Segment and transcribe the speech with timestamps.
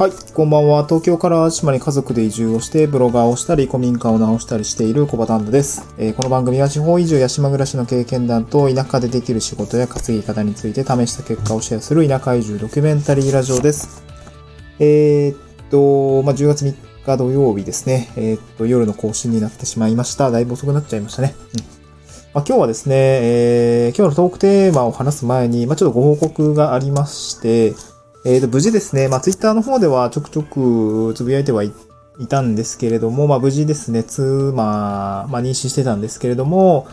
[0.00, 0.84] はい、こんばんは。
[0.86, 14.02] 東京から島に家族で移住をして、ブロガーをしたり、古民家を直したりしているコバタンドです、えーこの番組は地方移住や島暮らしの経験談と、田舎でできる仕事や稼ぎ方について試した結果をシェアする田舎移住ドキュメンタリーラジオです。
[14.78, 16.74] えーっと、まあ、10月3
[17.04, 18.10] 日土曜日ですね。
[18.16, 20.30] えーっと、夜の更新になってしまいました。
[20.30, 21.34] だいぶ遅くなっちゃいましたね。
[21.36, 21.60] うん
[22.32, 27.74] まあ、今日はですね、えー今日のトークテーマを話す前に、まあ、ちょっとご報告がありまして、
[28.24, 31.72] えーと、無事ですね、まあ、ツイッターの方ではちょくちょくつぶやいてはい、
[32.28, 36.86] たんですけれども、まあ、無事ですね、妻、まあ、妊娠してたんですけれども、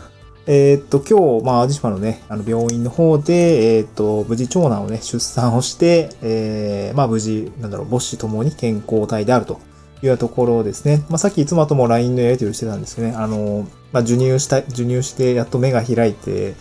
[0.46, 9.60] えーっと、今日、まあ、淡路島のね、あの、病院の方で、えーっと、無事長男をね、出産をして、えーまあ、無事、なんだろう、母子ともに健康体であると
[10.02, 11.04] いうようなところですね。
[11.10, 16.56] まあ、さっき妻とも LINE のやり取りをしてたんですけどね、あの、まあ、授乳した、授乳して、やっと目が開いて、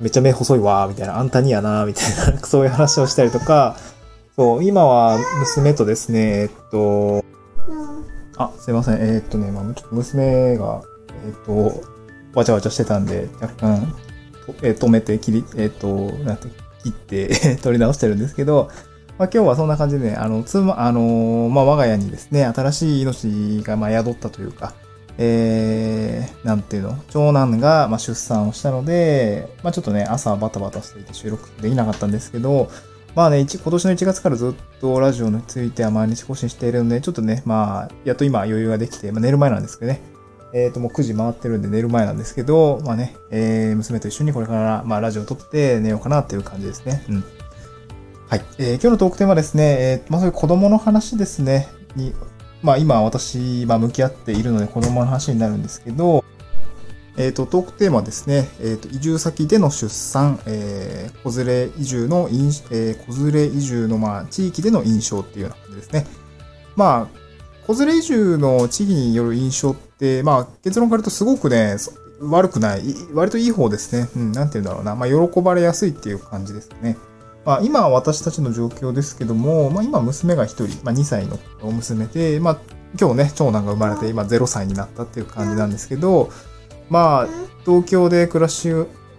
[0.00, 3.76] めっちゃ目細いわ、みたいな、あんたにやな、みたいな、そういう話をしたりとか、
[4.38, 7.24] そう、今は娘とですね、えっと、
[8.36, 10.80] あ、すいません、えっとね、まあ、ちょっと娘が、
[11.26, 11.82] えっと、
[12.34, 13.92] わちゃわちゃしてたんで、若干、
[14.46, 15.88] とえ止めて、切り、えっと、
[16.22, 16.46] なんて、
[16.84, 18.68] 切って、 取り直してるんですけど、
[19.18, 24.72] まあ、今日はそんな感じでね、あの、妻、あの、まあ、我が家にですね、新しい命が、まあ、宿ったというか、
[25.18, 32.70] えー、なんていうの、長男が、まあ、出産をしたので、まあ、ちょっとね、朝バタバタしていて収録できなかったんですけど、
[33.18, 40.00] まあね、今年の1月からずっとラジオについては毎日更新しているので、ちょっとね、まあ、やっと今余裕ができて、まあ、寝る前なんですけどね、
[40.54, 47.04] えっ、と、もう9時回ってるんで寝る前なんですけど、まあね、えー、娘と一緒にこれから、まあ、ラジオを撮って寝ようかなっていう感じですね。
[47.08, 47.24] うん。
[48.28, 48.44] はい。
[48.58, 52.14] えー今日のトークテーマはですね、えーまあ、そういう子供の話ですね、に、
[52.62, 56.24] まあ、今私、まあ、向き合っているので子供の話になるんですけど、
[57.18, 66.06] えっ、と、トークテーマですね、えっ、と、移住先での出産、えー、子連れ移住の、えー、子連れ移住の、まあ、地域での印象っていうような感じですね。
[66.76, 71.76] まあ、子連れ移住の地域による印象って、まあ、結論から言うとすごくね、
[72.20, 74.08] 悪くない、割といい方ですね。
[74.14, 74.94] うん、なんて言うんだろうな。
[74.94, 76.96] まあ、喜ばれやすいっていう感じですね。
[77.44, 82.58] まあ、今私たちの状況ですけども、まあ、今娘が一人、まあ、2歳の娘で、まあ、
[82.98, 86.30] 今日ね、長男が生まれて、今0歳になったっていう感じなんですけど、
[86.90, 87.28] まあ、
[87.64, 88.68] 東京で暮らし、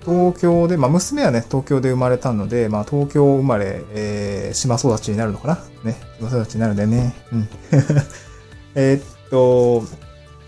[0.04, 5.60] 東京で、まあ、娘はね、東京で生まれたので、まあ、東京生まれ、えー、島育ちになるのかな？
[5.84, 7.16] ね、島育ちになるんでね。
[7.32, 7.50] うん。
[8.76, 9.82] えっと、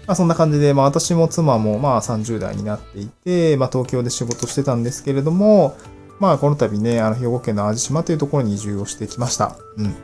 [0.07, 5.75] まあ、そんな感じで、まあ、私も妻も、まあ、30代になっていて、まあ、東京で仕事してたんですけれども、
[6.19, 9.55] まあ、この度ね、あの、兵庫県の淡路島というところに移住をしてきました。
[9.77, 9.95] うん。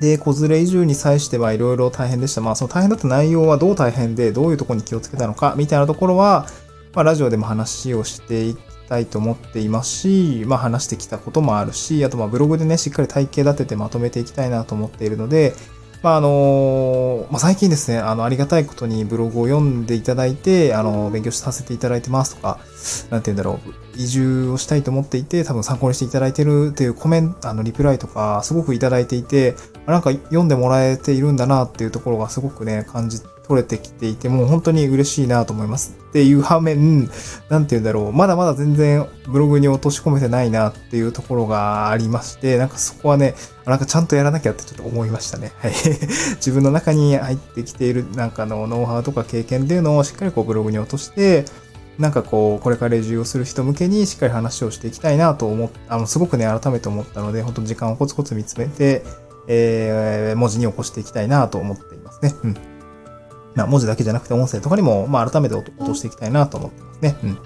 [0.00, 2.40] で、子連れ移住に際してはいろいろ大変でした。
[2.40, 6.46] まあ、その大変だった内容はどう大変で、どういうところに気をつけたのか、みたいなところは、
[6.94, 8.58] まあ、ラジオでも話をしていき
[8.88, 15.54] たいと思っていますし、まあ、話してきたこともあるし、あと、まあ、ブログでね、しっかり体系立ててまとめていきたいなと思っているので、
[16.02, 22.58] まあ、あのまあ、最近ですね、あの、ありがたいことにブログを読んでいただいて、あの、勉強させていただいてますとか、
[23.10, 33.20] なんて言うんだろう、移住をしたいと思っていて、多分参考にしていただいてるっていうコメント、あの、リプライとか、すごくいただいていて、なんか読んでもらえているんだなっていうところがすごくね、感じ
[33.50, 35.96] 取れてきていて、もう本当に嬉しいなと思います。
[36.10, 37.10] っていう反面、
[37.48, 43.34] なんて言うんだろう、 まだまだ全然ブログに落とし込めてないなっていうところがありまして、なんかそこはね、
[43.66, 45.52] なんかちゃんとやらなきゃってちょっと思いましたね。
[45.58, 45.72] はい。
[46.36, 51.44] 自分の中に入ってきているなんかのノウハウとか経験っていうのをしっかりこうブログに落として、
[51.98, 59.04] なんかこう、これから移住をする人向けにしっかり話をしていきたいなと思っあの、すごくね、改めて思ったので、本当に時間をコツコツ見つめて、
[59.46, 62.34] えー、文字に起こしていきたいなと思っていますね。
[62.44, 62.56] うん。
[63.54, 67.16] まあ、文字だけじゃなくて音声とかにも、まあ、改めて落としていきたいなと思ってますね。
[67.24, 67.38] うん。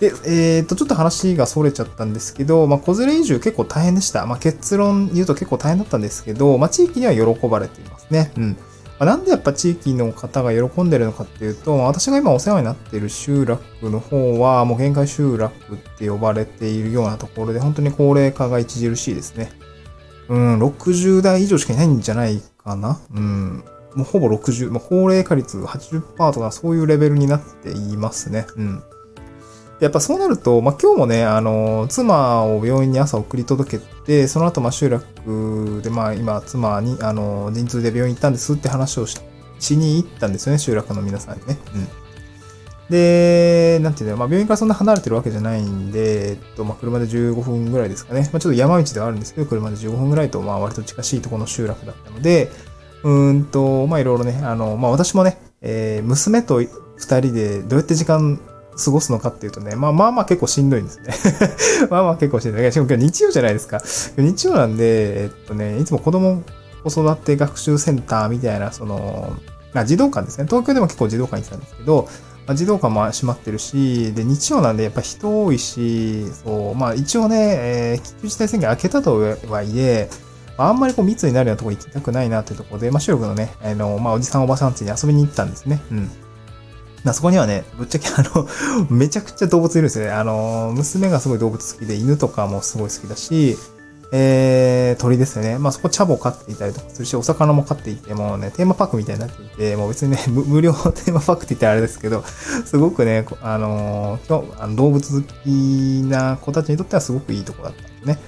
[0.00, 4.26] で、えっ、と、ちょっと話が逸れちゃったんですけど、まあ、子連れ移住結構大変でした。
[4.26, 8.32] まあ、結論言うと結構大変だったんですけど、まあ、地域には喜ばれていますね。
[8.36, 8.56] うん。
[8.98, 19.50] まなんでやっぱ地域の方が喜んでるのかっていうと、私が今お世話になっている集落の方は、もう限界集落って呼ばれているようなところで、本当に高齢化が著しいですね。
[20.30, 23.00] うん、60代以上しかいないんじゃないかな。
[23.12, 23.64] うん。
[23.94, 28.46] もうほぼ60、まあ、高齢化率80%とかそういうレベルになっていますね。
[28.56, 28.82] うん。
[29.80, 39.20] やっぱそうなると、まあ、今日もね、あの、妻を病院に朝送り届けて、その後、まあ、集落で、まあ、今、妻に、あの、陣痛で病院行ったんですって話をし
[39.58, 41.58] しに行ったんですよね、集落の皆さんにね。
[41.74, 41.88] うん。
[42.90, 48.28] で、なんていうの、まあ、病院からそんな離れてるわけじゃないんで、えっと、まあ、車で15分ぐらいですかね。
[48.32, 52.50] まあ、ちょっと山道ではあるんですけど、車で15分ぐらいと、まあ、割と近しいところの集落だったので、
[53.04, 58.40] うんと、まあ、いろいろね、あの、まあ、私もね、えー娘と二人でどうやって時間
[58.82, 61.14] 過ごすのかっていうとね、まあまあまあ結構しんどいんですね。
[61.90, 62.72] まあまあ結構しんどい。
[62.72, 63.82] しかも今日日曜じゃないですか。
[64.16, 66.42] 日曜なんで、えっとね、いつも子供
[66.82, 69.36] 子育て学習センターみたいな、その、
[69.72, 70.46] まあ、児童館ですね。
[70.46, 72.08] 東京でも結構児童館に行ってたんですけど、
[72.50, 80.10] まあ、児童館も閉まってるし、で、日曜なんでやっぱ人多いし、そう、まあ一応ね、えー、緊急事態宣言明けたとはいえ、
[80.56, 85.80] あんまりこう密になるようなとこ行きたくないなっていうとこで、まあ、収録のね、あの、まあ、おじさんおばさん家に遊びに行ったんですね。
[85.92, 86.10] うん。
[87.04, 88.48] まあ、そこにはね、ぶっちゃけあの、
[88.90, 90.10] めちゃくちゃ動物いるんですよね。
[90.10, 93.56] あの、娘がすごい動物好きで、犬とかもすごい好きだし、
[94.12, 95.58] えー、鳥ですよね。
[95.58, 102.24] まあ、そこチャボを飼っていたりとかするし、お魚も飼っていて、もうね、テーマパークみたいになっていて、もう別にね、 無料テーマパークって言ってあれですけど、
[102.64, 108.18] すごくね、あのー、動物好きな子たちにとってはすごくいいとこだったんですね。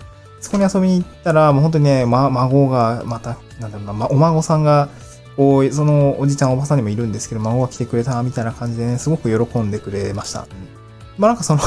[0.40, 4.88] そこに遊びに行ったら、もう本当にね、ま、孫が、また、なんだろうな、ま、お孫さんが、
[5.36, 10.46] こう、そのおじちゃんおばさんにもいるんですけど、孫が来てくれたみたいな感じでね、すごく喜んでくれました。
[11.18, 11.60] まあなんか その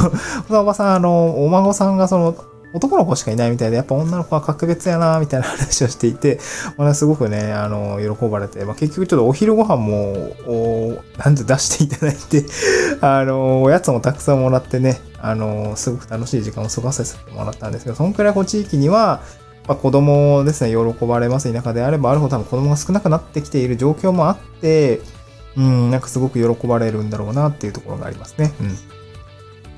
[0.61, 2.35] おばさん、あの、お孫さんがその、
[2.75, 6.39] 男の子しかいないみたいで、やっぱ女の子は格別やな、みたいな話をしていて、
[6.77, 10.13] まあ、すごくね、あの、喜ばれて、まあ、結局ちょっとお昼ご飯も、
[10.45, 12.45] おなんて出していただいて、
[12.99, 19.21] あの、おやつもたくさんもらってね、あの、すごく楽しい時間を過ごさせてもらったんですけど、そんくらいこう地域には、
[19.67, 25.01] まあ、子供ですね、喜ばれます田舎であればあるほど多分子供が少なくなってきている状況もあって、
[25.55, 28.53] うん、なんかすごく喜ばれるんだろうなっていうところがありますね。
[28.59, 28.67] うん。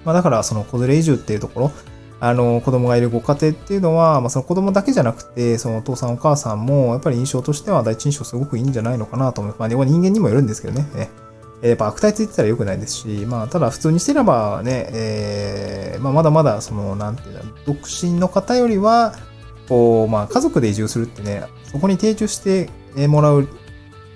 [0.04, 1.72] まあ、だから、その子連れ移住っていうところ、
[2.19, 9.75] あの、子供がいるご家庭っていうのは、まあ、その子供だけじゃなくて、そのお父さんお母さんも、やっぱり印象としては第一印象すごくいいんじゃないのかなと思います。
[9.75, 11.10] まあ、人間にもよるんですけどね。
[11.62, 19.16] やっぱ悪態ついてたら良くないですし、まあ、ただ普通にしてればね、えー、まあ、まだまだ、その、なんていうの、独身の方よりは、
[19.68, 22.69] こう、まあ、家族で移住するってね、そこに定住して
[23.08, 23.48] もらう、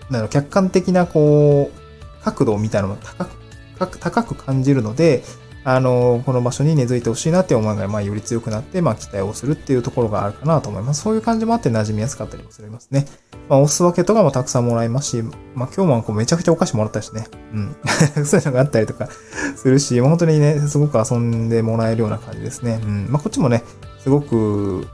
[0.09, 5.23] なの客観的な、こう、角度みたいなのも高く、高く感じるので、
[5.63, 11.01] あの、この場所に根付いてほしいなって思いが、まあ、より強くなって、まあ、期待をするっていうところがあるかなと思います。
[11.01, 13.05] そういう感じもあって馴染みやすかったりもしますね。
[13.47, 17.25] まあ、お裾分けとかもたくさんもらいますし、まあ、今日もこうめちゃくちゃお菓子もらったしね。
[17.53, 17.75] うん。
[18.25, 19.07] そういうのがあったりとか
[19.55, 22.79] するし、本当にね、すごく遊んでもらえるような感じですね。
[22.83, 23.07] うん。
[23.09, 23.63] まあ、こっちもね、
[24.03, 24.87] すごく、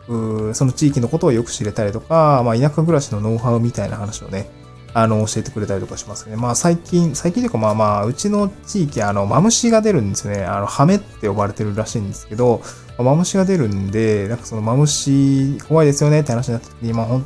[0.53, 4.49] その地域のことをよく知れたりとか、まあ、田舎暮らしのノウハウみたいな話をね、
[4.99, 6.35] あの、教えてくれたりとかしますね。
[6.35, 10.43] まあ最近、最近というかまあまあ、うちの地域、あの、マムシが出るんですよね。
[10.43, 12.63] あの、ハメって呼ばれてるらしいんですけど、
[12.97, 17.23] マムシが出るんで、なんかそのマムシ怖いですよねって話になった時に、まあ本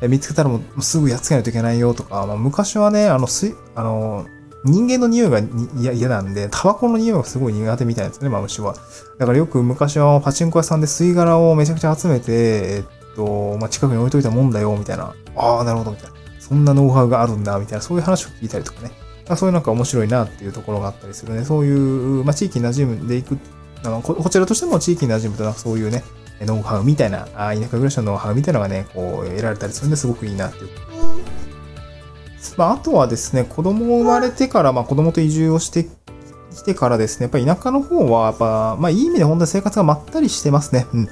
[0.00, 4.24] 当見つけたらもうすぐやっつけないといけないよとか、まあ昔はね、あの、すあの、
[4.64, 5.40] 人間の匂いが
[5.92, 8.76] 嫌なんで、タバコの匂いがすごい苦手みたいなんですね、マムシは。
[9.18, 15.14] だからよく昔はパチンコ屋さんで吸い殻をめちゃくちゃ集めて、えっと、まあ、近くに置いといたもんだよ、みたいな。
[15.36, 16.13] ああ、なるほど、みたいな。
[16.48, 18.90] そんなノウハウがあるんだ、みたいな、そういう話を聞いたりとかね。
[19.36, 21.44] そういうなんか面白いなっていうところがあったりするね。
[21.44, 21.72] そうい
[22.20, 23.38] う、まあ、地域に馴染んでいく、
[23.82, 26.04] あのこちらとしても地域に馴染むと、そういうね、
[26.42, 30.68] ノウハウみたいな、あ田舎暮らしのノウハウみたいなのがね、こう、得られたりするんですごくいいなっていう。
[32.58, 35.88] まあ、あとはですね、子供生まれてから、まあ、子供と移住をして
[36.54, 40.86] きてからですね、やっぱり田舎の方は、やっぱ、まあ、いい意味で本当に生活がまったりしてますね。
[40.92, 41.08] うん。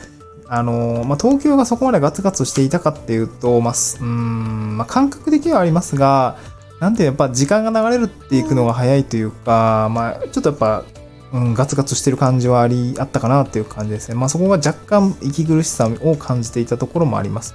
[0.55, 6.37] あの、まあ、東京がそこまでガツガツしていたかっていうと、まあ、うん、まあ、感覚的にはありますが、
[6.79, 10.85] なんてやっぱ時間が流れるっていくのが早いというか、まあ、ちょっとやっぱ、
[11.33, 14.15] うん、ガツガツしてる感じはあり、あったかなっていう感じですね。
[14.15, 17.55] まあ、そこが若干息苦しさを感じていたところもあります。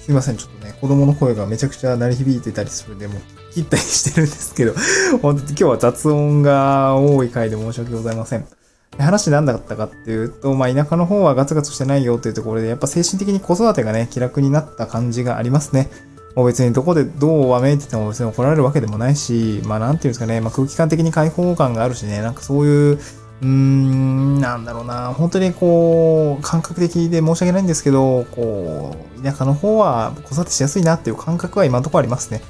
[0.00, 4.72] すいません、ちょっとね、子供の声がめちゃくちゃ鳴り響いてたりするんで、もう切ったりしてるんですけど、
[5.20, 8.57] 本当に今日は雑音が多い回で申し訳ございません。
[9.04, 15.88] 話何だったかっていうと、まあ、田舎の方はガツガツしてないよっていうところで、やっぱ精神的に子育てがね、気楽になった感じがありますね。
[16.34, 22.98] もう別にどこでどうわめいてても別に怒られるわけでもないし、まあなんていうんですかね、まあ空気感的に開放感があるしね、なんかそういう、
[23.40, 32.40] うーん、なんだろうな、本当にこう、感覚的で申し訳ないんですけど、こう、田舎の方は子育てしやすいなっていう感覚は今のところありますね。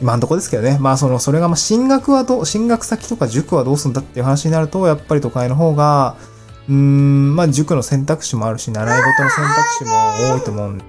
[0.00, 0.78] 今んとこですけどね。
[0.80, 6.16] まあその、それがまあ進学はど、進学先とか塾はどうすんだっていう話になると、やっぱり都会の方が、
[6.68, 10.84] うーん、まあ塾の選択肢もあるし、習い事の選択肢も多いと思うんで。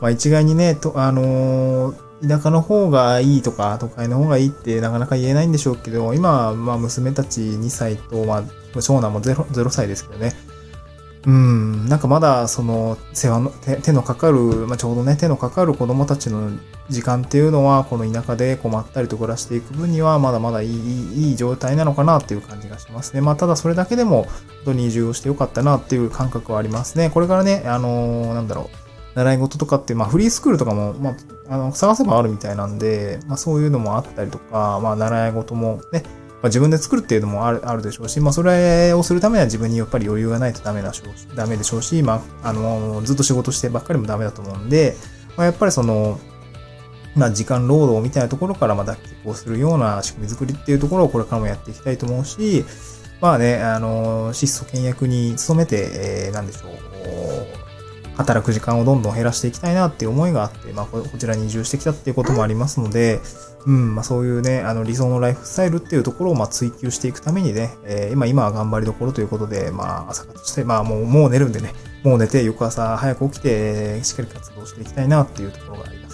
[0.00, 10.34] まあ一概にね、と、あのー、田舎の方がいいとか、都会の方がいいってなかなか言えないんでしょうけど、今まあ娘たち2歳と、まあ長男も 0, 0歳ですけどね。
[11.26, 16.50] うん、なんかまだその世話の手のかかる、まあ、ちょうどね、手のかかる子供たちの
[16.88, 23.20] 時間っていうのは、この田舎で困ったりと暮らしていく分には、まだまだいい、いい状態なのかなっていう感じがしますね。
[23.20, 24.32] まあ、ただそれだけでも、本
[24.66, 27.10] 当に移住をしてよかったなっていう感覚はありますね。
[27.10, 31.14] これからね、あのー、なんだろう、習い事とかって、まあ、フリースクールとかも、まあ、
[31.50, 36.04] あの、探せばあるみたいなんで、まあ、そういうのもあったりとか、まあ、習い事もね、
[36.40, 44.96] まあ、自分で作るっていうのもあるあるでしょうし、まあ、それをするためには自分にやっぱり余裕がないとダメだしょうダメでしょうし、まあ、あの、ずっと仕事してばっかりもダメだと思うんで、
[45.36, 46.20] まあ、やっぱりその、
[47.16, 52.64] まあ、時間労働みたいなところからま脱却をするような仕組み作りっていうところをこれからもやっていきたいと思うし、
[53.20, 57.67] まあね、あの、質素倹約に努めて、えー、なんでしょう、
[58.18, 63.20] 働く時間をどんどん減らしていきたいなっていう思いがあって、まあ、こちらに移住してきたっていうこともありますので、
[63.64, 71.72] うん、まあ、そういうね、あの、理想のライフスタイルっていうところを、まあ、追求していくためにね、えー、今、今は頑張りどころということで、まあ、朝活して、まあ、もう、もう寝るんでね、
[72.02, 76.07] もう寝て、翌朝早く起きて、しっかり活動していきたいなっていうところがあります。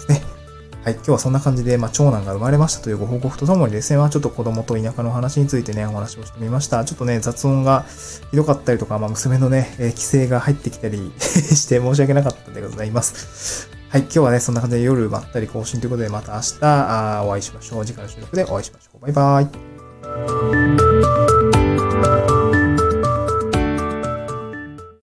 [0.85, 6.85] はい、今日はそんな感じで、まあ、長男が生まれましたというご報告とともにですね、まあ、ちょっと子供と田舎の話についてね、お話をしてみました。
[6.85, 7.85] ちょっとね、雑音が
[8.29, 13.67] ひどかったりとか、まあ、娘のね、えー、規制が入ってきたり して申し訳なかったでございます。
[13.89, 17.85] はい、今日はね、そんな感じで夜まったり更新ということで、また明日あお会いしましょう。
[17.85, 19.01] 次回の収録でお会いしましょう。
[19.01, 21.14] バイバーイ。